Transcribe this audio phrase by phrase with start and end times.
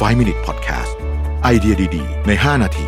[0.00, 0.92] 5 Minute Podcast
[1.42, 2.86] ไอเดียดี ๆ ใน 5 นาที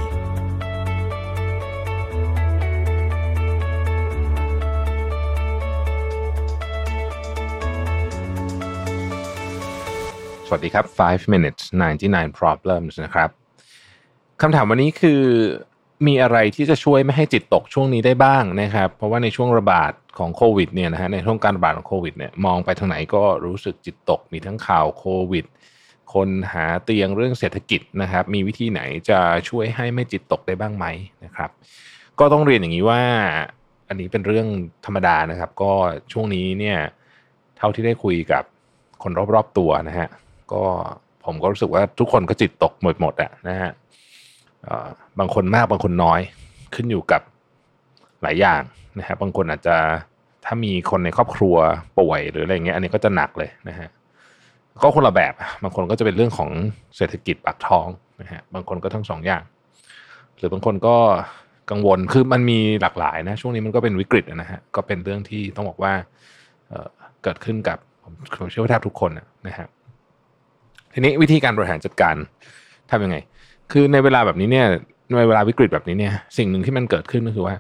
[10.47, 11.63] สวัสดีครับ 5 minutes
[12.03, 13.31] 99 problems นะครับ
[14.41, 15.23] คำถามวันนี้คือ
[16.07, 25.45] มีอะไรที่จะช่วยไม่ให้จิตตกช่วงนี้ได้บ้างนะครับ เพราะว่าในช่วงระบาดของโควิดเนี่ยนะฮะ ในช่วงการระบาดของโควิดเนี่ย มองไปทางไหนก็รู้สึกจิตตก มีทั้งข่าวโควิด
[26.17, 30.87] คนหาเตียงเรื่องเศรษฐกิจนะครับ มีวิธีไหนจะช่วยให้ไม่จิตตกได้บ้างไหม
[31.25, 31.51] นะครับ
[32.19, 33.03] ก็ต้องเรียนอย่างนี้ว่า
[33.89, 34.47] อันนี้เป็นเรื่อง
[34.85, 35.73] ธรรมดานะครับ ก็
[36.13, 36.79] ช่วงนี้เนี่ย
[37.57, 38.45] เท่าที่ได้คุยกับ
[39.03, 40.09] คนรอบๆตัวนะฮะ
[40.53, 40.63] ก็
[41.25, 43.71] ผมก็รู้สึกว่าทุกคนก็จิตตกหมดหมดอะนะฮะ
[45.19, 46.21] บางคนมากบางคนน้อย
[46.75, 47.23] ขึ้นอยู่กับ
[48.23, 48.63] หลายอย่าง
[48.99, 49.77] นะฮะบางคนอาจจะ
[50.45, 51.57] ถ้ามีคนในครอบครัว
[51.99, 53.89] ป่วยหรืออะไรเงี้ยอันนี้ก็จะหนักเลยนะฮะ
[54.83, 56.51] ก็คนละแบบ บางคนก็จะเป็นเรื่องของ
[56.97, 57.87] เศรษฐกิจปากท้อง
[58.21, 59.43] นะฮะบางคนก็ทั้งสองอย่าง
[60.39, 60.97] หรือบางคนก็
[61.71, 65.93] กังวลคือมันมีหลากหลายนะ ช่วงนี้มันก็เป็นวิกฤตนะฮะก็เป็นเรื่องที่ต้องบอกว่า
[66.69, 68.13] เเกิดขึ้นกับผม
[68.51, 69.67] เชื่อว่าแทบทุกคนนะนะฮะ
[70.93, 72.15] ทีนี้วิธีการบริหารจัดการ
[72.91, 73.17] ทำยังไง
[73.73, 74.67] คือในเวลาแบบนี้เนี่ย
[75.19, 77.55] ในเวลาวิกฤตแบบนี้เนี่ยสิ่งหนึ่งที่มันเกิดขึ้นก็คือว่า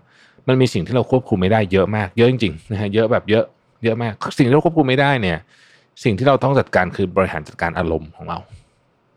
[0.49, 3.45] มันมีสิ่งที่เราควบคุมไม่ได้เยอะมาก เยอะจริงๆนะฮะเยอะแบบเยอะ
[3.85, 5.39] เยอะมาก สิ่งที่เราควบคุมไม่ได้เนี่ย
[6.05, 8.39] สิ่งที่เราต้องจัดการคือบริหารจัดการอารมณ์ของเรา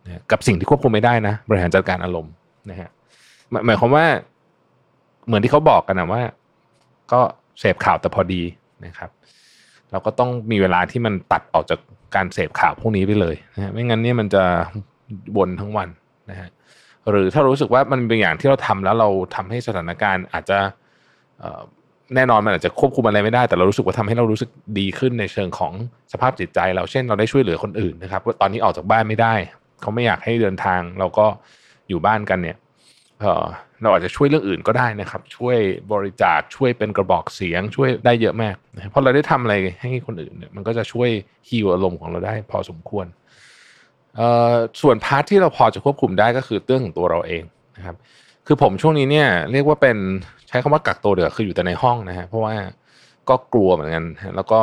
[0.05, 2.33] นะกับสิ่งที่ควบคุมไม่ได้นะ บริหารจัดการอารมณ์
[2.69, 2.89] นะฮะ
[3.51, 4.05] หมายหมายความว่า
[5.27, 6.21] เหมือนที่เขาบอกกันนะว่า
[7.11, 7.21] ก็
[7.59, 8.41] เสพข่าวแต่พอดี
[8.85, 9.09] นะครับ
[9.91, 11.79] เราก็ต้องมีเวลาที่มันตัดออกจาก
[12.15, 14.43] การเสพข่าวพวกนี้ไปเลยนะฮะไม่งั้นเนี่ยมันจะ
[15.37, 15.89] วนทั้งวัน
[16.29, 16.49] นะฮะ
[17.09, 20.59] หรือถ้ารู้สึกว่ามันเป็นอย่างที่เราทำแล้วเราทำให้สถานการณ์อาจจะ
[22.15, 25.73] แน่นอนมันอาจจะควบคุมอะไรไม่ได้แต่เรารู้สึกว่าทำให้เรารู้สึกดีขึ้นในเชิงของ
[26.13, 29.33] สภาพจิตใจเราเช่นเราได้ช่วยเหลือคนอื่นนะครับว่าตอนนี้ออกจากบ้านไม่ได้
[29.81, 31.25] เขาไม่อยากให้เดินทางเราก็
[31.89, 32.57] อยู่บ้านกันเนี่ย
[33.21, 33.45] เออ
[33.81, 35.57] เราอาจจะช่วยเรื่องอื่นก็ได้นะครับ ช่วย
[35.91, 38.55] บริจาคช่วยเป็นกระบอกเสียงช่วยได้เยอะมาก
[38.89, 41.09] เพราะเราได้ทำอะไรให้คนอื่นเนี่ยมันก็จะช่วย
[41.49, 43.05] heal อารมณ์ของเราได้พอสมควร
[44.15, 44.21] เอ
[44.51, 47.43] อส่วน part ที่เราพอจะควบคุมได้ก็คือเรื่องของตัวเราเอง
[47.77, 47.95] นะครับ
[48.51, 49.97] คือผมช่วงนี้เนี่ย เรียกว่าเป็น
[50.47, 52.53] ใช้คำว่ากักตัวเดือคืออยู่แต่ในห้องนะฮะเพราะว่า
[53.29, 54.05] ก็กลัวเหมือนกัน
[54.35, 54.59] แล้วก็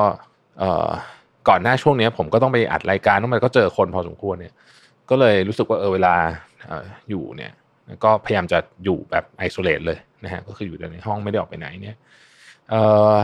[0.58, 0.88] เอ่อ
[1.48, 4.54] ก่อนหน้าช่วงนี้ผมก็ต้องไปอัดรายการต้องไปก็เจอคนพอสมควรเนี่ย
[5.10, 6.14] ก็เลยรู้สึกว่าเออเวลา
[6.66, 7.52] เอ่ออยู่เนี่ย
[8.04, 11.96] ก็พยายามจะอยู่แบบ isolate เลยนะฮะก็คืออยู่แต่ในห้องไม่ได้ออกไปไหนเนี่ย
[12.70, 12.82] เอ่
[13.12, 13.14] อ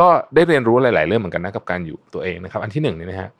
[0.00, 3.30] ก็ได้เรียนรู้หลาย ๆ เรื่องเหมือนกันนะกับการอยู่ตัวเองนะครับ อันที่หนึ่งเนี่ยนะฮะ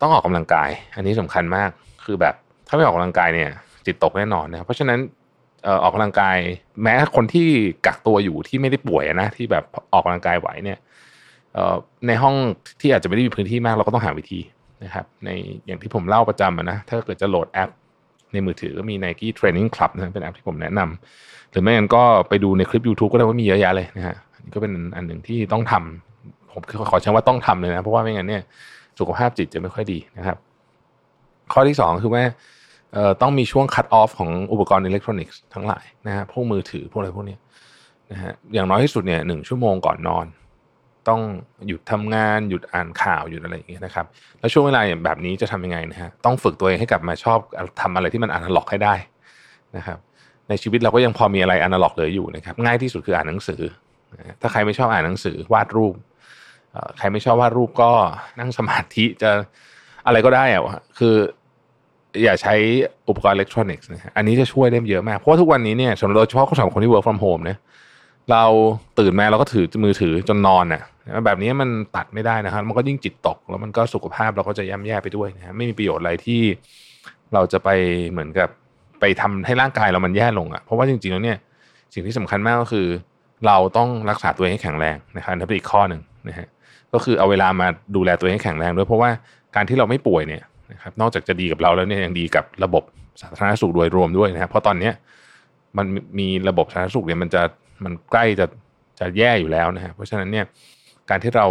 [0.00, 1.70] ต้องออกกำลังกาย อันนี้สำคัญมาก
[2.04, 2.34] คือแบบ
[2.66, 3.50] ถ้าไม่ออกกำลังกายเนี่ย
[3.86, 4.98] จิตตกแน่นอนนะเพราะฉะนั้น
[5.82, 6.38] ออกกำลังกาย
[6.82, 7.48] แม้คนที่
[7.86, 10.78] กักตัวอยู่ที่ไม่ได้ป่วยนะที่แบบออกกำลังกายไหวเนี่ย
[12.06, 12.34] ในห้อง
[12.80, 14.40] ที่อาจจะไม่ได้มีพื้นที่มากเราก็ต้องหาวิธี
[14.84, 15.30] นะครับใน
[15.66, 17.70] อย่างที่ผมเล่าประจำนะถ้าเกิดจะโหลดแอป
[18.32, 24.16] ในมือถือก็มี Nike Training Club นะเป็นแอปที่ผมแนะนำหรือไม่งั้นก็ไปดูในคลิป YouTube ก็ได้ว่ามีเยอะแยะเลยนะฮะ
[24.54, 28.42] ก็เป็นอันหนึ่งที่ต้องทำผมขอใช้ว่าต้องทำเลยนะ เพราะว่าไม่งั้นเนี่ย
[28.98, 30.36] สุขภาพจิตจะไม่ค่อยดีนะครับ
[31.52, 32.22] ข้อที่สองคือว่า
[33.22, 37.40] ต้องมีช่วง cut off ของอุปกรณ์อิเล็กทรอนิกส์ทั้งหลายนะฮะพวกมือถือพวกอะไรพวกเนี้ย
[38.12, 40.26] นะฮะอย่างน้อยที่สุดเนี่ยหนึ่งชั่วโมงก่อนนอน
[41.08, 41.20] ต้อง
[41.66, 44.06] หยุดทำงานหยุดอ่านข่าวหยุดอะไรอย่างเงี้ยนะครับ
[44.40, 47.38] แล้วช่วงเวลาแบบนี้จะทำยังไงนะฮะต้องฝึกตัวเองให้กลับมาชอบ
[47.80, 48.94] ทำอะไรที่มันอนาล็อกให้ได้
[49.76, 49.98] นะครับ
[50.48, 53.60] ในชีวิตเราก็ยังพอมีอะไรอนาล็อกเหลืออยู่นะครับง่ายที่สุดคืออ่านหนังสือ
[54.40, 55.94] ถ้าใครไม่ชอบอ่านหนังสือวาดรูป
[56.98, 57.90] ใครไม่ชอบวาดรูปก็
[58.38, 59.30] นั่งสมาธิจะ
[60.06, 60.62] อะไรก็ได้อะ
[60.98, 61.14] คือ
[62.22, 62.54] อย่าใช้
[63.08, 67.58] อุปกรณ์อิเล็กทรอนิกส์นะฮะอันนี้จะช่วยได้เยอะมาก เพราะว่าทุกวันนี้เนี่ยสำหรับโดยเฉพาะสำหรับคนที่ work from home เนี่ย
[68.30, 68.44] เรา
[68.98, 70.82] ตื่นมาเราก็ถือมือถือจนนอนน่ะ
[71.26, 76.40] แบบนี้มันตัดไม่ได้นะครับ มันก็ยิ่งจิตตก แล้วมันก็สุขภาพเราก็จะย่ำแย่ไปด้วยนะฮะไม่มีประโยชน์อะไรที่
[77.34, 77.68] เราจะไป
[78.10, 78.48] เหมือนกับ
[79.00, 81.38] ไปทำให้ร่างกายเรามันแย่ลงอะเพราะว่าจริงๆแล้วเนี่ย
[81.94, 82.86] สิ่งที่สำคัญมากก็คือ
[83.46, 86.48] เราต้องรักษาตัวเองให้แข็งแรงนะครับนั่นเป็นอีกข้อหนึ่งนะฮะ
[86.92, 89.10] ก็คือเอาเวลามาดูแลตัวเองให้แข็งแรงด้วยเพราะว่า
[89.54, 90.42] การที่เราไม่ป่วยเนี่ย
[90.72, 92.82] นะครับนอกจากจะดีกับเราแล้วเนี่ยยังดีกับระบบ
[93.20, 94.92] สาธารณสุขโดยรวมด้วยนะครับเพราะตอนเนี้ย
[95.76, 95.86] มัน
[96.18, 97.42] มีระบบสาธารณสุขเนี่ยมันจะ
[97.84, 98.46] มันใกล้จะ
[98.98, 100.44] จะแย่อยู่แล้วนะฮะเพราะฉะนั้นเนี่ย
[101.10, 101.46] การที่เรา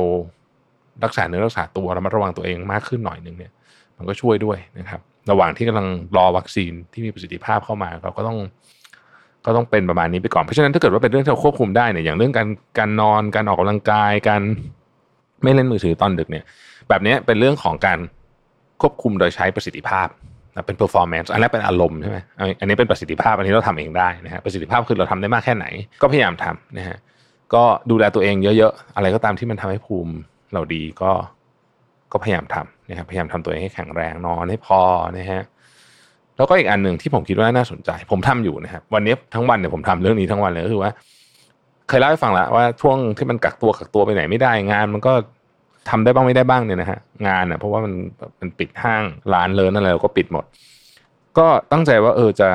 [1.03, 3.51] รักษาเนื้อรักษาตัวระมัดระวังตัวเองมากขึ้นหน่อยหนึ่งเนี่ย
[3.97, 5.01] มันก็ช่วยด้วยนะครับ
[5.31, 5.87] ระหว่างที่กำลัง
[6.17, 8.37] รอวัคซีนที่มีประสิทธิภาพเข้ามาเราก็ต้อง
[9.45, 12.47] ก็ต้องเป็นประมาณนี้ไปก่อนเพราะฉะนั้นถ้าเกิดว่าเป็นเรื่องที่เราควบคุมได้เนี่ยอย่างเรื่องการ
[12.79, 14.41] การนอนการออกกำลังกายการ
[15.43, 16.45] ไม่เล่นมือถือตอนดึกเนี่ย
[16.89, 17.99] แบบนี้เป็นเรื่องของการ
[18.83, 20.07] ควบคุมโดยใช้ประสิทธิภาพ
[20.53, 22.19] นะเป็น performance อันแรกเป็นอารมณ์ใช่ไหม
[22.59, 25.65] อันนี้เป็นประสิทธิภาพอันนี้เราทำเองได้นะฮะประสิทธิภาพคือเราทำได้มากแค่ไหน
[26.01, 26.97] ก็พยายามทำนะฮะ
[27.53, 30.13] ก็ดูแลตัวเองเยอะๆ อะไรก็ตามที่มันทำให้ภูมิ
[30.53, 31.11] เราดีก็
[32.11, 34.79] ก็พยายามทำนะครับพยายามทำตัวเองให้แข็งแรงนอนให้พอ
[35.17, 35.43] นะฮะ
[36.37, 40.91] แล้วก็อีกอันหนึ่งที่ผมคิดว่าน่าสนใจ ผมทำอยู่นะครับวันนี้ทั้งวันเนี่ยผมทำเรื่องนี้ทั้งวันเลยก็คือว่า
[41.89, 45.13] เคยเล่าให้ฟังแล้วว่าช่วงที่มันกักตัวกักตัวไปไหนไม่ได้งาน มันก็
[45.89, 47.93] ทำได้บ้างไม่ได้บ้างเนี่ยนะฮะงานเนี่ยเพราะว่ามัน
[48.39, 49.03] มันปิดห้าง
[49.33, 50.45] ร้านเลยนั่นอะไรเราก็ปิดหมด
[51.37, 52.49] ก็ตั้งใจว่าเออจะ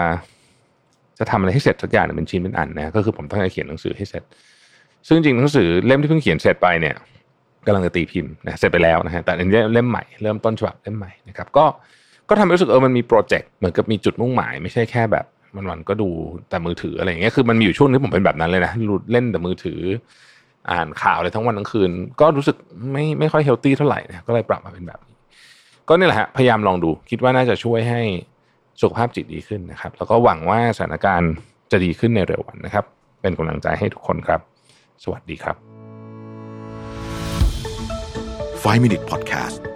[1.18, 4.22] จะทำอะไรให้เสร็จสักอย่างเป็นชิ้นเป็นอันนะก็คือผมตั้งใจเขียนหนังสือให้เสร็จ
[5.06, 6.94] ซึ่งจริงหนังสือเล่มที่เพิ่งเขียนเสร็จไปเนี่ย
[7.66, 11.64] กำลังจะตีพิมพ์นะเสร็จไปแล้วนะฮะแต่อันนี้เล่มใหม่เริ่มต้นฉบับเล่มใหม่นะครับก็
[12.28, 15.24] ก็ทำให้รู้สึกเออมันมีโปรเจกต์เหมือนกับมีจุดมุ่งหมาย ไม่ใช่แค่แบบ
[15.70, 16.08] วันๆก็ดู
[16.48, 18.72] แต่มือถืออะไรอย่างเงี้ยคือมันมีอยู่ช่วงที่ผมเป็นแบบนั้นเลยนะ
[19.12, 19.80] เล่นแต่มือถือ
[20.72, 22.56] อ่านข่าวเลยทั้งวันทั้งคืน ก็รู้สึก
[22.92, 25.14] ไม่ไม่ค่อยเฮลตี้เท่าไหร่นะก็เลยปรับมาเป็นแบบนี้
[25.88, 28.02] ก็นี่แหละฮะพยายามลองดู คิดว่าน่าจะช่วยให้
[28.80, 31.32] สุขภาพจิตดีขึ้นนะครับ แล้วก็หวังว่าสถานการณ์
[31.70, 32.84] จะดีขึ้นในเร็ววันนะครับ
[33.20, 34.40] เป็นกำลังใจให้ทุกคนครับ
[35.04, 35.56] สวัสดีครับ
[38.62, 39.67] 5 Minute Podcast